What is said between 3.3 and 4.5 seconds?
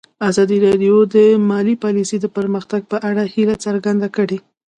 هیله څرګنده کړې.